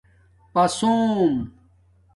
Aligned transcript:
پسُوم 0.53 1.33